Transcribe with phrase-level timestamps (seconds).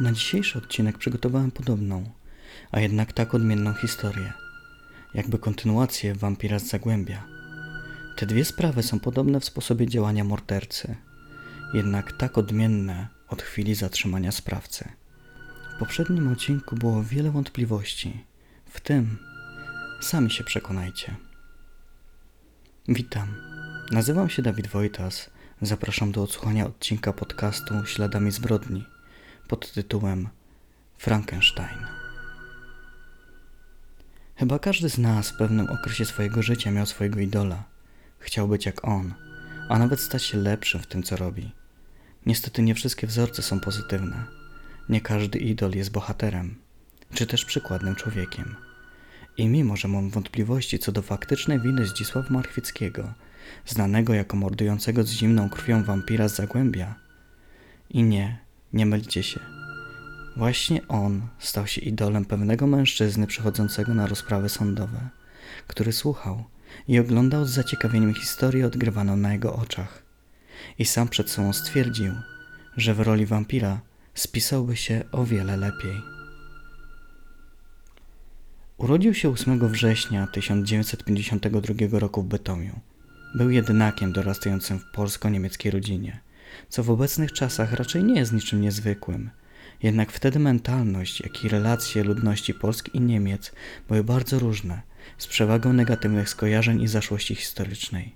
[0.00, 2.10] Na dzisiejszy odcinek przygotowałem podobną,
[2.70, 4.32] a jednak tak odmienną historię.
[5.14, 7.24] Jakby kontynuację wampira z Zagłębia.
[8.16, 10.96] Te dwie sprawy są podobne w sposobie działania mordercy,
[11.74, 14.88] jednak tak odmienne od chwili zatrzymania sprawcy.
[15.76, 18.24] W poprzednim odcinku było wiele wątpliwości,
[18.66, 19.18] w tym
[20.00, 21.16] sami się przekonajcie.
[22.88, 23.34] Witam,
[23.92, 25.30] nazywam się Dawid Wojtas.
[25.62, 28.97] Zapraszam do odsłuchania odcinka podcastu Śladami zbrodni
[29.48, 30.28] pod tytułem
[30.98, 31.78] Frankenstein.
[34.36, 37.64] Chyba każdy z nas w pewnym okresie swojego życia miał swojego idola.
[38.18, 39.14] Chciał być jak on,
[39.68, 41.50] a nawet stać się lepszym w tym, co robi.
[42.26, 44.24] Niestety nie wszystkie wzorce są pozytywne.
[44.88, 46.54] Nie każdy idol jest bohaterem,
[47.14, 48.56] czy też przykładnym człowiekiem.
[49.36, 53.12] I mimo, że mam wątpliwości co do faktycznej winy Zdzisława Marchwickiego,
[53.66, 56.94] znanego jako mordującego z zimną krwią wampira z Zagłębia,
[57.90, 59.40] i nie, nie mylcie się.
[60.36, 65.08] Właśnie on stał się idolem pewnego mężczyzny przychodzącego na rozprawy sądowe,
[65.66, 66.44] który słuchał
[66.88, 70.02] i oglądał z zaciekawieniem historię odgrywaną na jego oczach.
[70.78, 72.12] I sam przed sobą stwierdził,
[72.76, 73.80] że w roli wampira
[74.14, 76.02] spisałby się o wiele lepiej.
[78.76, 82.80] Urodził się 8 września 1952 roku w Bytomiu.
[83.34, 86.20] Był jedynakiem dorastającym w polsko-niemieckiej rodzinie,
[86.68, 89.30] co w obecnych czasach raczej nie jest niczym niezwykłym.
[89.82, 93.52] Jednak wtedy mentalność, jak i relacje ludności Polski i Niemiec
[93.88, 94.82] były bardzo różne,
[95.18, 98.14] z przewagą negatywnych skojarzeń i zaszłości historycznej.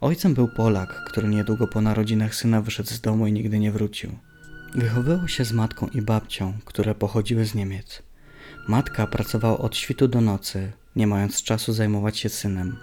[0.00, 4.10] Ojcem był Polak, który niedługo po narodzinach syna wyszedł z domu i nigdy nie wrócił.
[4.74, 8.02] Wychowywał się z matką i babcią, które pochodziły z Niemiec.
[8.68, 12.76] Matka pracowała od świtu do nocy, nie mając czasu zajmować się synem.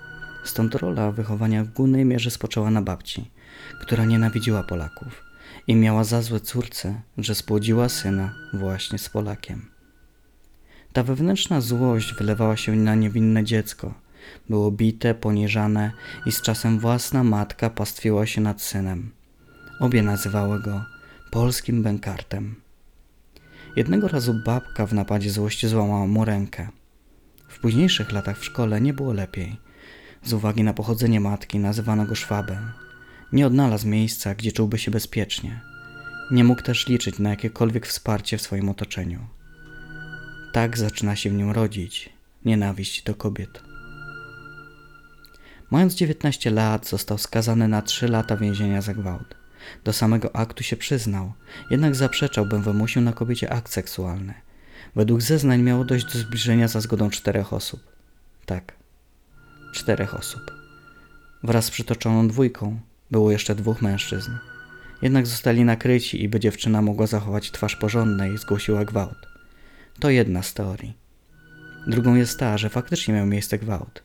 [0.43, 3.31] Stąd rola wychowania w głównej mierze spoczęła na babci,
[3.81, 5.23] która nienawidziła Polaków
[5.67, 9.65] i miała za złe córce, że spłodziła syna właśnie z Polakiem.
[10.93, 13.93] Ta wewnętrzna złość wylewała się na niewinne dziecko.
[14.49, 15.91] Było bite, poniżane
[16.25, 19.11] i z czasem własna matka pastwiła się nad synem.
[19.79, 20.85] Obie nazywały go
[21.31, 22.55] polskim bękartem.
[23.75, 26.67] Jednego razu babka w napadzie złości złamała mu rękę.
[27.47, 29.57] W późniejszych latach w szkole nie było lepiej.
[30.23, 32.71] Z uwagi na pochodzenie matki nazywano go szwabem.
[33.33, 35.61] Nie odnalazł miejsca, gdzie czułby się bezpiecznie.
[36.31, 39.27] Nie mógł też liczyć na jakiekolwiek wsparcie w swoim otoczeniu.
[40.53, 42.09] Tak zaczyna się w nim rodzić
[42.45, 43.61] nienawiść do kobiet.
[45.71, 49.35] Mając 19 lat, został skazany na 3 lata więzienia za gwałt.
[49.83, 51.33] Do samego aktu się przyznał,
[51.71, 54.33] jednak zaprzeczał, bym wymusił na kobiecie akt seksualny.
[54.95, 57.81] Według zeznań miało dojść do zbliżenia za zgodą czterech osób.
[58.45, 58.73] Tak,
[59.73, 60.41] czterech osób.
[61.43, 62.79] Wraz z przytoczoną dwójką
[63.11, 64.31] było jeszcze dwóch mężczyzn.
[65.01, 69.27] Jednak zostali nakryci i by dziewczyna mogła zachować twarz porządnej, zgłosiła gwałt.
[69.99, 70.97] To jedna z teorii.
[71.87, 74.03] Drugą jest ta, że faktycznie miał miejsce gwałt.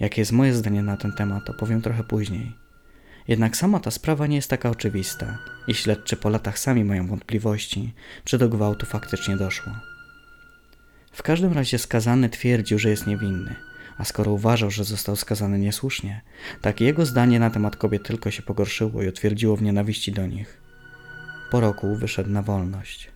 [0.00, 2.52] Jakie jest moje zdanie na ten temat, opowiem trochę później.
[3.28, 7.94] Jednak sama ta sprawa nie jest taka oczywista i śledczy po latach sami mają wątpliwości,
[8.24, 9.72] czy do gwałtu faktycznie doszło.
[11.12, 13.56] W każdym razie skazany twierdził, że jest niewinny,
[13.98, 16.20] a skoro uważał, że został skazany niesłusznie,
[16.60, 20.60] tak jego zdanie na temat kobiet tylko się pogorszyło i utwierdziło w nienawiści do nich.
[21.50, 23.10] Po roku wyszedł na wolność.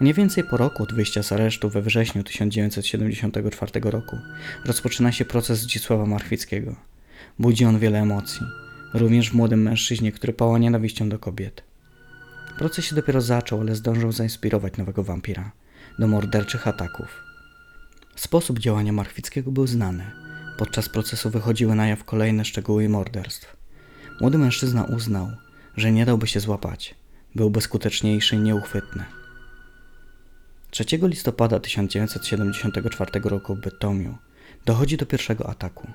[0.00, 4.16] Mniej więcej po roku od wyjścia z aresztu we wrześniu 1974 roku
[4.64, 6.76] rozpoczyna się proces Zdzisława Marchwickiego.
[7.38, 8.46] Budzi on wiele emocji,
[8.94, 11.62] również w młodym mężczyźnie, który pała nienawiścią do kobiet.
[12.58, 15.52] Proces się dopiero zaczął, ale zdążył zainspirować nowego wampira
[15.98, 17.29] do morderczych ataków.
[18.20, 20.10] Sposób działania Marchwickiego był znany.
[20.58, 23.56] Podczas procesu wychodziły na jaw kolejne szczegóły morderstw.
[24.20, 25.28] Młody mężczyzna uznał,
[25.76, 26.94] że nie dałby się złapać.
[27.34, 29.04] Byłby skuteczniejszy i nieuchwytny.
[30.70, 34.18] 3 listopada 1974 roku w Bytomiu
[34.64, 35.90] dochodzi do pierwszego ataku.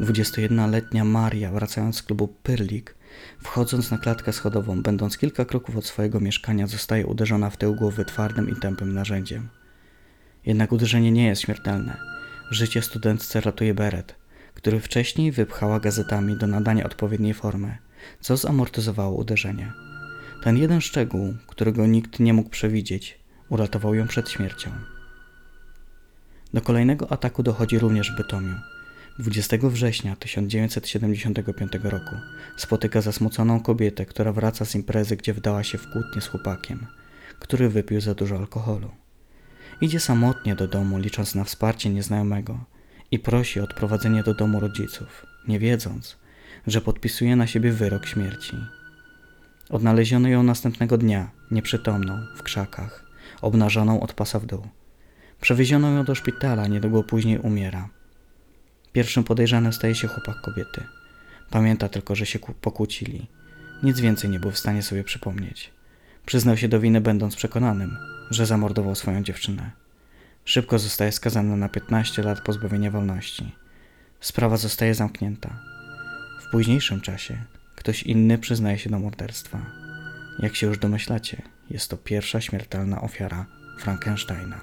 [0.00, 2.94] 21-letnia Maria, wracając z klubu Pyrlik,
[3.42, 8.04] wchodząc na klatkę schodową, będąc kilka kroków od swojego mieszkania, zostaje uderzona w tył głowy
[8.04, 9.59] twardym i tępym narzędziem.
[10.46, 11.96] Jednak uderzenie nie jest śmiertelne.
[12.50, 14.14] Życie studentce ratuje beret,
[14.54, 17.78] który wcześniej wypchała gazetami do nadania odpowiedniej formy,
[18.20, 19.72] co zamortyzowało uderzenie.
[20.42, 24.70] Ten jeden szczegół, którego nikt nie mógł przewidzieć, uratował ją przed śmiercią.
[26.54, 28.54] Do kolejnego ataku dochodzi również w Bytomiu.
[29.18, 32.14] 20 września 1975 roku
[32.56, 36.86] spotyka zasmuconą kobietę, która wraca z imprezy, gdzie wdała się w kłótnię z chłopakiem,
[37.38, 38.99] który wypił za dużo alkoholu.
[39.80, 42.64] Idzie samotnie do domu, licząc na wsparcie nieznajomego
[43.10, 46.16] i prosi o odprowadzenie do domu rodziców, nie wiedząc,
[46.66, 48.56] że podpisuje na siebie wyrok śmierci.
[49.70, 53.04] Odnaleziono ją następnego dnia, nieprzytomną, w krzakach,
[53.42, 54.66] obnażoną od pasa w dół.
[55.40, 57.88] Przewieziono ją do szpitala, niedługo później umiera.
[58.92, 60.84] Pierwszym podejrzanym staje się chłopak kobiety.
[61.50, 63.26] Pamięta tylko, że się pokłócili.
[63.82, 65.79] Nic więcej nie był w stanie sobie przypomnieć.
[66.26, 67.96] Przyznał się do winy, będąc przekonanym,
[68.30, 69.70] że zamordował swoją dziewczynę.
[70.44, 73.54] Szybko zostaje skazany na 15 lat pozbawienia wolności.
[74.20, 75.60] Sprawa zostaje zamknięta.
[76.40, 77.44] W późniejszym czasie
[77.76, 79.66] ktoś inny przyznaje się do morderstwa.
[80.38, 83.46] Jak się już domyślacie, jest to pierwsza śmiertelna ofiara
[83.78, 84.60] Frankensteina.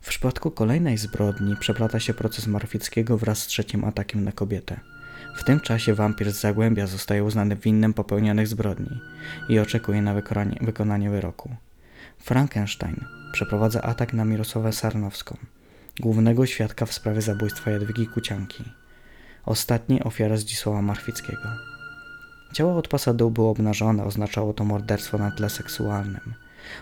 [0.00, 4.80] W przypadku kolejnej zbrodni przeplata się proces Marfickiego wraz z trzecim atakiem na kobietę.
[5.36, 9.00] W tym czasie wampir z Zagłębia zostaje uznany winnym popełnionych zbrodni
[9.48, 10.14] i oczekuje na
[10.60, 11.56] wykonanie, wyroku.
[12.18, 15.36] Frankenstein przeprowadza atak na Mirosławę Sarnowską,
[16.00, 18.64] głównego świadka w sprawie zabójstwa Jadwigi Kucianki,
[19.44, 21.48] ostatniej ofiary Zdzisława Marfickiego.
[22.52, 26.34] Ciało od pasa dół było obnażone, oznaczało to morderstwo na tle seksualnym.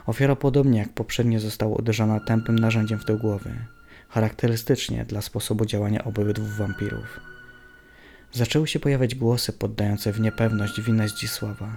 [0.06, 3.54] Ofiara podobnie jak poprzednio została uderzona tępym narzędziem w tył głowy,
[4.08, 7.33] charakterystycznie dla sposobu działania obydwu wampirów.
[8.34, 11.76] Zaczęły się pojawiać głosy poddające w niepewność winę Zdzisława.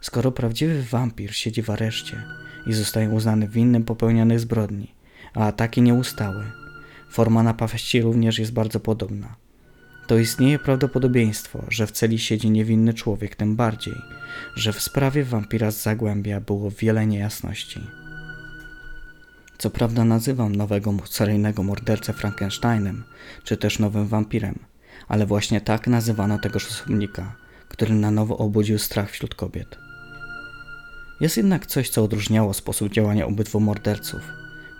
[0.00, 2.22] Skoro prawdziwy wampir siedzi w areszcie
[2.66, 4.94] i zostaje uznany winnym popełnionych zbrodni,
[5.34, 6.44] a ataki nie ustały,
[7.10, 9.36] forma napaści również jest bardzo podobna
[10.06, 13.94] to istnieje prawdopodobieństwo, że w celi siedzi niewinny człowiek, tym bardziej,
[14.56, 17.80] że w sprawie wampira z Zagłębia było wiele niejasności.
[19.58, 23.04] Co prawda nazywam nowego seryjnego mordercę Frankensteinem,
[23.44, 24.58] czy też nowym wampirem,
[25.08, 27.36] ale właśnie tak nazywano tegoż osobnika,
[27.68, 29.78] który na nowo obudził strach wśród kobiet.
[31.20, 34.20] Jest jednak coś, co odróżniało sposób działania obydwu morderców.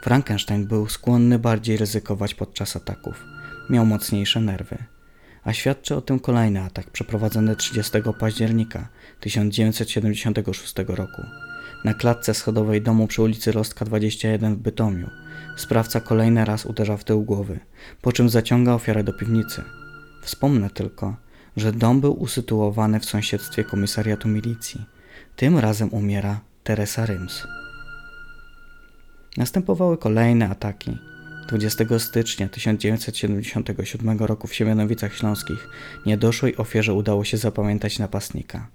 [0.03, 3.25] Frankenstein był skłonny bardziej ryzykować podczas ataków,
[3.71, 4.79] miał mocniejsze nerwy
[5.45, 8.89] a świadczy o tym kolejny atak przeprowadzony 30 października
[9.21, 11.23] 1976 roku.
[11.85, 15.11] Na klatce schodowej domu przy ulicy Rostka 21 w Bytomiu
[15.57, 17.61] sprawca kolejny raz uderza w tył głowy,
[18.03, 19.63] po czym zaciąga ofiarę do piwnicy.
[20.25, 21.17] Wspomnę tylko,
[21.57, 24.85] że dom był usytuowany w sąsiedztwie komisariatu milicji.
[25.37, 27.47] Tym razem umiera Teresa Ryms.
[29.37, 30.99] Następowały kolejne ataki,
[31.49, 35.69] 20 stycznia 1977 roku w Siemianowicach Śląskich
[36.07, 38.69] niedoszłej ofierze udało się zapamiętać napastnika.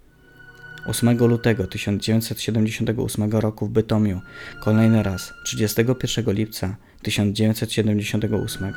[0.86, 4.22] 8 lutego 1978 roku w Bytomiu,
[4.64, 8.74] kolejny raz 31 lipca 1978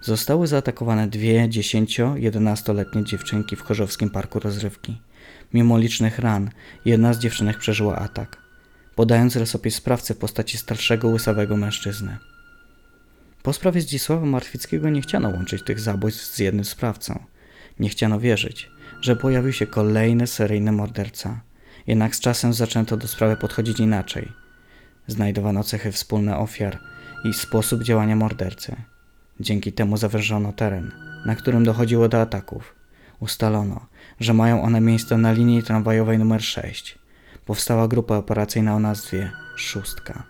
[0.00, 5.00] zostały zaatakowane dwie 10-11-letnie dziewczynki w Chorzowskim Parku Rozrywki.
[5.54, 6.50] Mimo licznych ran,
[6.84, 8.36] jedna z dziewczynek przeżyła atak,
[8.94, 12.18] podając rysopis sprawcy w postaci starszego łysawego mężczyzny.
[13.42, 17.24] Po sprawie Zdzisława Martwickiego nie chciano łączyć tych zabójstw z jednym sprawcą.
[17.78, 18.70] Nie chciano wierzyć,
[19.00, 21.40] że pojawił się kolejny seryjny morderca.
[21.86, 24.32] Jednak z czasem zaczęto do sprawy podchodzić inaczej.
[25.06, 26.78] Znajdowano cechy wspólne ofiar
[27.24, 28.76] i sposób działania mordercy.
[29.40, 30.92] Dzięki temu zawężono teren,
[31.26, 32.74] na którym dochodziło do ataków.
[33.20, 33.86] Ustalono,
[34.20, 36.98] że mają one miejsce na linii tramwajowej nr 6.
[37.46, 40.22] Powstała grupa operacyjna o nazwie Szóstka.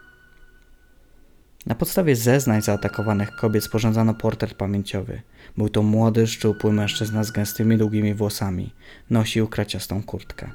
[1.66, 5.22] Na podstawie zeznań zaatakowanych kobiet sporządzono portret pamięciowy.
[5.56, 8.74] Był to młody, szczupły mężczyzna z gęstymi, długimi włosami.
[9.10, 10.50] Nosił kraciastą kurtkę.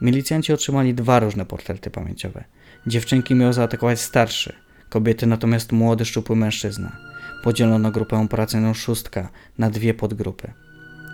[0.00, 2.44] Milicjanci otrzymali dwa różne portrety pamięciowe.
[2.86, 4.52] Dziewczynki miał zaatakować starszy,
[4.88, 7.07] kobiety natomiast młody, szczupły mężczyzna.
[7.42, 9.28] Podzielono grupę operacyjną szóstka
[9.58, 10.52] na dwie podgrupy.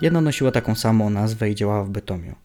[0.01, 2.35] Jedna nosiła taką samą nazwę i działała w Bytomiu.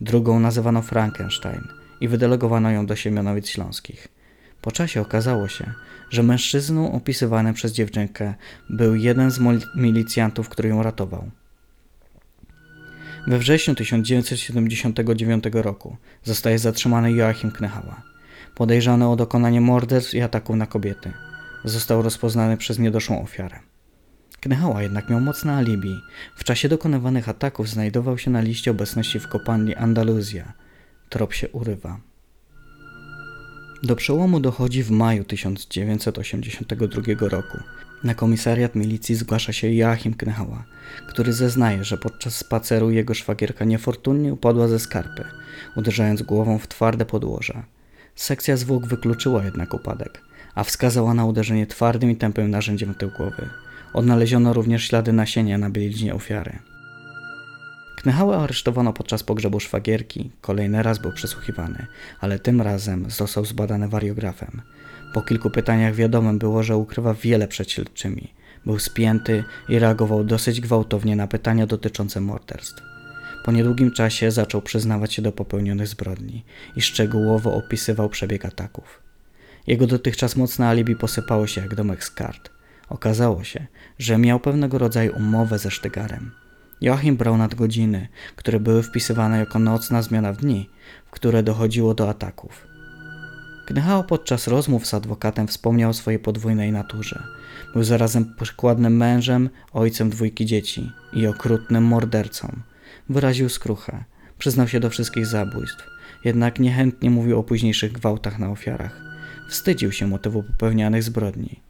[0.00, 1.62] Drugą nazywano Frankenstein
[2.00, 4.08] i wydelegowano ją do Siemianowic Śląskich.
[4.62, 5.72] Po czasie okazało się,
[6.10, 8.34] że mężczyzną opisywany przez dziewczynkę
[8.70, 9.40] był jeden z
[9.76, 11.30] milicjantów, który ją ratował.
[13.26, 18.02] We wrześniu 1979 roku zostaje zatrzymany Joachim Knechała,
[18.54, 21.12] podejrzany o dokonanie morderstw i ataków na kobiety.
[21.64, 23.60] Został rozpoznany przez niedoszłą ofiarę.
[24.40, 26.00] Knechała jednak miał mocne alibi.
[26.36, 30.52] W czasie dokonywanych ataków znajdował się na liście obecności w kopalni Andaluzja.
[31.08, 32.00] Trop się urywa.
[33.82, 37.58] Do przełomu dochodzi w maju 1982 roku.
[38.04, 40.64] Na komisariat milicji zgłasza się Joachim Knechała,
[41.08, 45.24] który zeznaje, że podczas spaceru jego szwagierka niefortunnie upadła ze skarpy,
[45.76, 47.62] uderzając głową w twarde podłoże.
[48.14, 50.22] Sekcja zwłok wykluczyła jednak upadek,
[50.54, 53.48] a wskazała na uderzenie twardym i tępym narzędziem tył głowy.
[53.92, 56.58] Odnaleziono również ślady nasienia na bieliźnie ofiary.
[57.96, 61.86] Knechała aresztowano podczas pogrzebu szwagierki, kolejny raz był przesłuchiwany,
[62.20, 64.62] ale tym razem został zbadany wariografem.
[65.14, 68.34] Po kilku pytaniach wiadomym było, że ukrywa wiele przed śledczymi.
[68.66, 72.82] Był spięty i reagował dosyć gwałtownie na pytania dotyczące morderstw.
[73.44, 76.44] Po niedługim czasie zaczął przyznawać się do popełnionych zbrodni
[76.76, 79.09] i szczegółowo opisywał przebieg ataków.
[79.66, 82.50] Jego dotychczas mocne alibi posypało się jak domek z kart.
[82.88, 83.66] Okazało się,
[83.98, 86.30] że miał pewnego rodzaju umowę ze Sztygarem.
[86.80, 90.70] Joachim brał nadgodziny, które były wpisywane jako nocna zmiana w dni,
[91.06, 92.66] w które dochodziło do ataków.
[93.66, 97.22] Knychał podczas rozmów z adwokatem wspomniał o swojej podwójnej naturze.
[97.72, 102.56] Był zarazem przykładnym mężem, ojcem dwójki dzieci i okrutnym mordercą.
[103.08, 104.04] Wyraził skruchę,
[104.38, 105.90] przyznał się do wszystkich zabójstw,
[106.24, 109.09] jednak niechętnie mówił o późniejszych gwałtach na ofiarach.
[109.48, 111.60] Wstydził się motywu popełnianych zbrodni.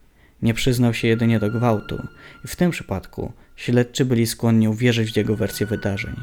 [0.42, 2.08] Nie przyznał się jedynie do gwałtu
[2.44, 6.16] i w tym przypadku śledczy byli skłonni uwierzyć w jego wersję wydarzeń.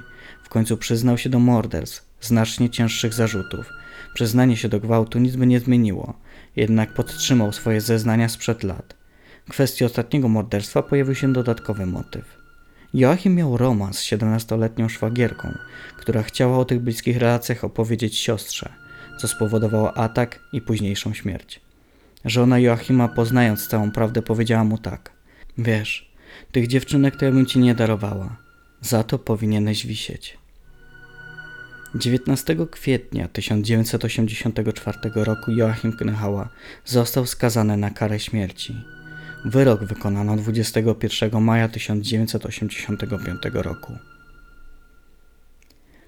[0.43, 3.69] W końcu przyznał się do morderstw, znacznie cięższych zarzutów.
[4.13, 6.13] Przyznanie się do gwałtu nic by nie zmieniło,
[6.55, 8.95] jednak podtrzymał swoje zeznania sprzed lat.
[9.45, 12.37] W kwestii ostatniego morderstwa pojawił się dodatkowy motyw.
[12.93, 15.57] Joachim miał romans z 17-letnią szwagierką,
[15.97, 18.73] która chciała o tych bliskich relacjach opowiedzieć siostrze,
[19.17, 21.59] co spowodowało atak i późniejszą śmierć.
[22.25, 25.11] Żona Joachima, poznając całą prawdę, powiedziała mu tak:
[25.57, 26.11] Wiesz,
[26.51, 28.35] tych dziewczynek to ja bym ci nie darowała.
[28.81, 30.37] Za to powinieneś wisieć.
[31.95, 36.49] 19 kwietnia 1984 roku Joachim Knechała
[36.85, 38.75] został skazany na karę śmierci.
[39.45, 43.97] Wyrok wykonano 21 maja 1985 roku.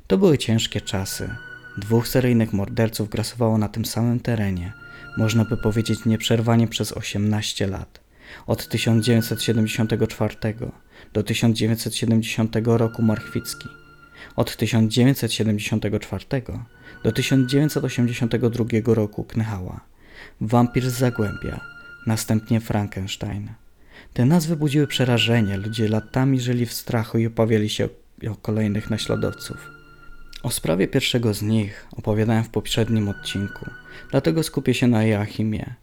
[0.07, 1.35] To były ciężkie czasy.
[1.77, 4.73] Dwóch seryjnych morderców grasowało na tym samym terenie,
[5.17, 7.99] można by powiedzieć nieprzerwanie przez 18 lat.
[8.47, 10.35] Od 1974
[11.13, 13.69] do 1970 roku Marchwicki,
[14.35, 16.25] od 1974
[17.03, 19.79] do 1982 roku Knychała,
[20.41, 21.59] Wampir z Zagłębia,
[22.07, 23.49] następnie Frankenstein.
[24.13, 28.89] Te nazwy budziły przerażenie, ludzie latami żyli w strachu i obawiali się o, o kolejnych
[28.89, 29.78] naśladowców.
[30.43, 33.65] O sprawie pierwszego z nich opowiadałem w poprzednim odcinku,
[34.11, 35.75] dlatego skupię się na Joachimie.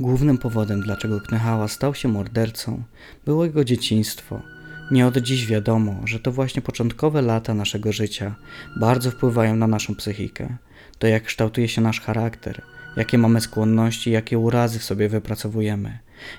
[0.00, 2.82] Głównym powodem, dlaczego Knechała stał się mordercą,
[3.24, 4.42] było jego dzieciństwo.
[4.90, 8.34] Nie od dziś wiadomo, że to właśnie początkowe lata naszego życia
[8.80, 10.56] bardzo wpływają na naszą psychikę.
[10.98, 12.62] To jak kształtuje się nasz charakter,
[12.96, 15.98] jakie mamy skłonności, jakie urazy w sobie wypracowujemy,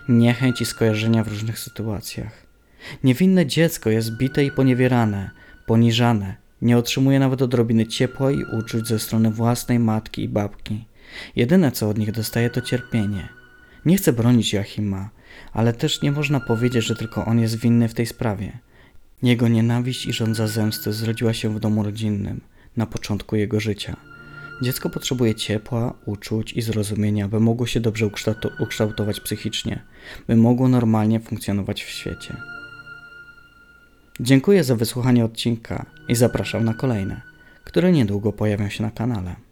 [0.10, 2.48] niechęć i skojarzenia w różnych sytuacjach.
[3.04, 5.32] Niewinne dziecko jest bite i poniewierane,
[5.66, 10.86] poniżane, nie otrzymuje nawet odrobiny ciepła i uczuć ze strony własnej matki i babki.
[11.36, 13.30] Jedyne co od nich dostaje to cierpienie.
[13.86, 15.10] Nie chcę bronić Joachima,
[15.54, 18.60] ale też nie można powiedzieć, że tylko on jest winny w tej sprawie.
[19.24, 22.42] Jego nienawiść i żądza zemsty zrodziła się w domu rodzinnym,
[22.78, 23.98] na początku jego życia.
[24.62, 28.10] Dziecko potrzebuje ciepła, uczuć i zrozumienia, by mogło się dobrze
[28.60, 29.84] ukształtować psychicznie,
[30.28, 32.57] by mogło normalnie funkcjonować w świecie.
[34.20, 37.22] Dziękuję za wysłuchanie odcinka i zapraszam na kolejne,
[37.64, 39.47] które niedługo pojawią się na kanale.